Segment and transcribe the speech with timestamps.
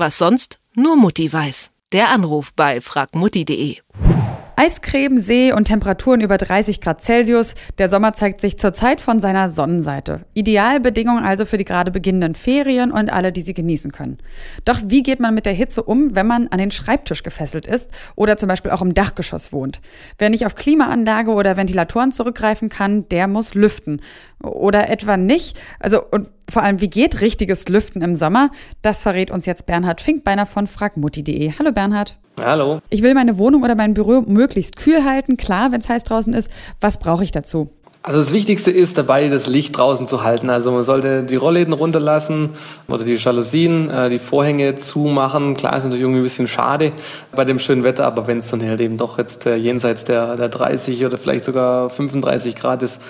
[0.00, 1.72] Was sonst nur Mutti weiß.
[1.92, 3.76] Der Anruf bei fragmutti.de.
[4.56, 7.54] Eiscreme, See und Temperaturen über 30 Grad Celsius.
[7.76, 10.24] Der Sommer zeigt sich zurzeit von seiner Sonnenseite.
[10.32, 14.16] Idealbedingungen also für die gerade beginnenden Ferien und alle, die sie genießen können.
[14.64, 17.90] Doch wie geht man mit der Hitze um, wenn man an den Schreibtisch gefesselt ist
[18.16, 19.82] oder zum Beispiel auch im Dachgeschoss wohnt?
[20.16, 24.00] Wer nicht auf Klimaanlage oder Ventilatoren zurückgreifen kann, der muss lüften.
[24.42, 25.60] Oder etwa nicht.
[25.78, 28.50] Also, und vor allem, wie geht richtiges Lüften im Sommer?
[28.82, 31.52] Das verrät uns jetzt Bernhard Finkbeiner von fragmutti.de.
[31.58, 32.18] Hallo Bernhard.
[32.40, 32.80] Hallo.
[32.90, 35.36] Ich will meine Wohnung oder mein Büro möglichst kühl halten.
[35.36, 36.50] Klar, wenn es heiß draußen ist.
[36.80, 37.70] Was brauche ich dazu?
[38.02, 40.48] Also das Wichtigste ist dabei, das Licht draußen zu halten.
[40.48, 42.50] Also man sollte die Rollläden runterlassen
[42.88, 45.52] oder die Jalousien, äh, die Vorhänge zumachen.
[45.54, 46.92] Klar ist natürlich irgendwie ein bisschen schade
[47.32, 50.36] bei dem schönen Wetter, aber wenn es dann halt eben doch jetzt äh, jenseits der,
[50.36, 53.02] der 30 oder vielleicht sogar 35 Grad ist,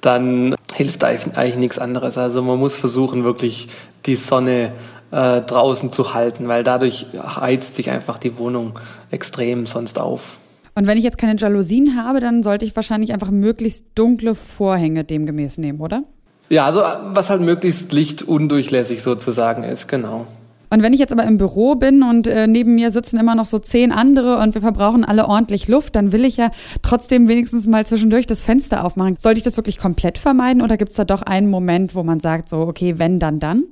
[0.00, 2.18] dann hilft eigentlich nichts anderes.
[2.18, 3.68] Also man muss versuchen, wirklich
[4.04, 4.72] die Sonne
[5.12, 8.78] äh, draußen zu halten, weil dadurch heizt sich einfach die Wohnung
[9.10, 10.38] extrem sonst auf.
[10.74, 15.04] Und wenn ich jetzt keine Jalousien habe, dann sollte ich wahrscheinlich einfach möglichst dunkle Vorhänge
[15.04, 16.02] demgemäß nehmen, oder?
[16.48, 20.26] Ja, also was halt möglichst lichtundurchlässig sozusagen ist, genau.
[20.72, 23.44] Und wenn ich jetzt aber im Büro bin und äh, neben mir sitzen immer noch
[23.44, 27.66] so zehn andere und wir verbrauchen alle ordentlich Luft, dann will ich ja trotzdem wenigstens
[27.66, 29.16] mal zwischendurch das Fenster aufmachen.
[29.18, 32.20] Sollte ich das wirklich komplett vermeiden oder gibt es da doch einen Moment, wo man
[32.20, 33.64] sagt, so, okay, wenn, dann, dann?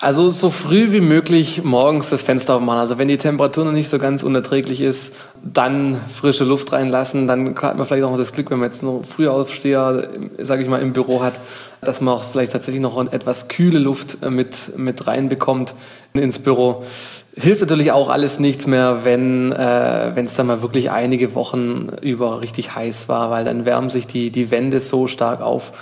[0.00, 2.78] Also so früh wie möglich morgens das Fenster aufmachen.
[2.78, 7.26] Also wenn die Temperatur noch nicht so ganz unerträglich ist, dann frische Luft reinlassen.
[7.26, 10.08] Dann hat man vielleicht auch das Glück, wenn man jetzt noch Frühaufsteher,
[10.38, 11.40] sage ich mal, im Büro hat,
[11.80, 15.74] dass man auch vielleicht tatsächlich noch etwas kühle Luft mit, mit reinbekommt
[16.12, 16.84] ins Büro.
[17.34, 22.40] Hilft natürlich auch alles nichts mehr, wenn äh, es dann mal wirklich einige Wochen über
[22.40, 25.72] richtig heiß war, weil dann wärmen sich die, die Wände so stark auf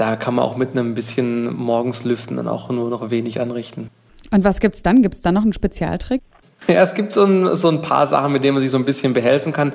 [0.00, 3.90] da kann man auch mit einem bisschen morgens lüften dann auch nur noch wenig anrichten.
[4.30, 5.02] Und was gibt es dann?
[5.02, 6.22] Gibt es dann noch einen Spezialtrick?
[6.68, 8.84] Ja, es gibt so ein, so ein paar Sachen, mit denen man sich so ein
[8.84, 9.72] bisschen behelfen kann.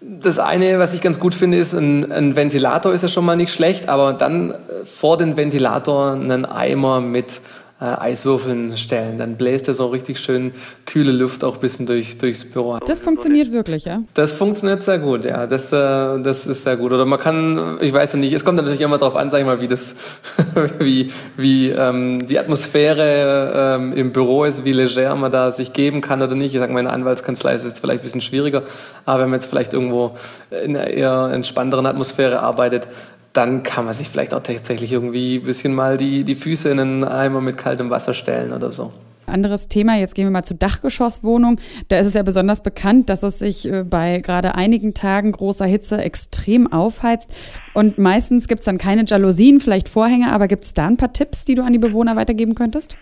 [0.00, 3.36] Das eine, was ich ganz gut finde, ist, ein, ein Ventilator ist ja schon mal
[3.36, 4.54] nicht schlecht, aber dann
[4.84, 7.40] vor den Ventilator einen Eimer mit
[7.80, 9.18] äh, Eiswürfeln stellen.
[9.18, 10.52] Dann bläst er so richtig schön
[10.84, 12.78] kühle Luft auch ein bisschen durch, durchs Büro.
[12.84, 14.02] Das funktioniert wirklich, ja?
[14.14, 15.46] Das funktioniert sehr gut, ja.
[15.46, 16.92] Das, äh, das ist sehr gut.
[16.92, 19.46] Oder man kann, ich weiß ja nicht, es kommt natürlich immer darauf an, sag ich
[19.46, 19.94] mal, wie das,
[20.80, 26.00] wie, wie ähm, die Atmosphäre ähm, im Büro ist, wie leger man da sich geben
[26.00, 26.54] kann oder nicht.
[26.54, 28.62] Ich sage, meine Anwaltskanzlei ist jetzt vielleicht ein bisschen schwieriger,
[29.04, 30.16] aber wenn man jetzt vielleicht irgendwo
[30.50, 32.88] in einer eher entspannteren Atmosphäre arbeitet,
[33.32, 36.80] dann kann man sich vielleicht auch tatsächlich irgendwie ein bisschen mal die, die Füße in
[36.80, 38.92] einen Eimer mit kaltem Wasser stellen oder so.
[39.28, 41.60] Anderes Thema, jetzt gehen wir mal zur Dachgeschosswohnung.
[41.88, 45.66] Da ist es ja besonders bekannt, dass es sich äh, bei gerade einigen Tagen großer
[45.66, 47.30] Hitze extrem aufheizt.
[47.74, 51.12] Und meistens gibt es dann keine Jalousien, vielleicht Vorhänge, aber gibt es da ein paar
[51.12, 52.96] Tipps, die du an die Bewohner weitergeben könntest?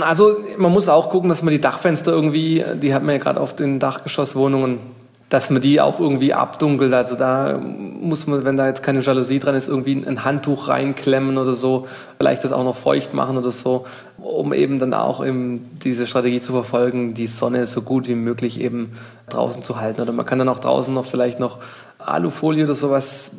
[0.00, 3.40] Also man muss auch gucken, dass man die Dachfenster irgendwie, die hat man ja gerade
[3.40, 4.78] auf den Dachgeschosswohnungen,
[5.28, 6.92] dass man die auch irgendwie abdunkelt.
[6.94, 11.36] Also da muss man, wenn da jetzt keine Jalousie dran ist, irgendwie ein Handtuch reinklemmen
[11.36, 11.86] oder so,
[12.18, 13.84] vielleicht das auch noch feucht machen oder so,
[14.16, 18.60] um eben dann auch eben diese Strategie zu verfolgen, die Sonne so gut wie möglich
[18.60, 18.92] eben
[19.28, 20.00] draußen zu halten.
[20.00, 21.58] Oder man kann dann auch draußen noch vielleicht noch
[21.98, 23.32] Alufolie oder sowas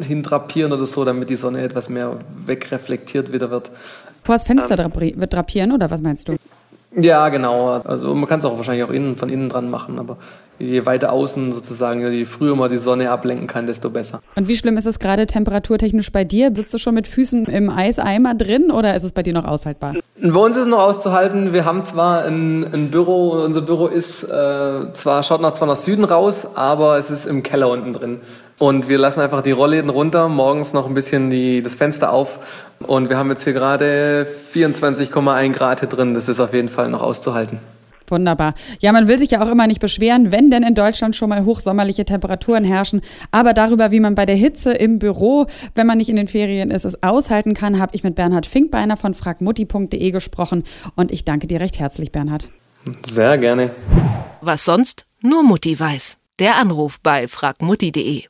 [0.00, 3.70] hindrapieren oder so, damit die Sonne etwas mehr wegreflektiert wieder wird.
[4.22, 6.36] Vor das Fenster drapieren oder was meinst du?
[6.98, 7.68] Ja, genau.
[7.68, 10.16] Also man kann es auch wahrscheinlich auch innen, von innen dran machen, aber
[10.58, 14.20] je weiter außen sozusagen, je früher man die Sonne ablenken kann, desto besser.
[14.34, 16.50] Und wie schlimm ist es gerade temperaturtechnisch bei dir?
[16.54, 19.94] Sitzt du schon mit Füßen im Eiseimer drin oder ist es bei dir noch aushaltbar?
[20.22, 21.52] Bei uns ist es noch auszuhalten.
[21.52, 25.76] Wir haben zwar ein, ein Büro, unser Büro ist äh, zwar, schaut nach, zwar nach
[25.76, 28.20] Süden raus, aber es ist im Keller unten drin.
[28.58, 32.72] Und wir lassen einfach die Rollläden runter, morgens noch ein bisschen die, das Fenster auf.
[32.80, 36.14] Und wir haben jetzt hier gerade 24,1 Grad hier drin.
[36.14, 37.60] Das ist auf jeden Fall noch auszuhalten.
[38.08, 38.54] Wunderbar.
[38.80, 41.44] Ja, man will sich ja auch immer nicht beschweren, wenn denn in Deutschland schon mal
[41.44, 43.00] hochsommerliche Temperaturen herrschen.
[43.30, 46.70] Aber darüber, wie man bei der Hitze im Büro, wenn man nicht in den Ferien
[46.70, 50.62] ist, es aushalten kann, habe ich mit Bernhard Finkbeiner von fragmutti.de gesprochen.
[50.94, 52.48] Und ich danke dir recht herzlich, Bernhard.
[53.04, 53.70] Sehr gerne.
[54.40, 56.18] Was sonst nur Mutti weiß.
[56.38, 58.22] Der Anruf bei fragmutti.de.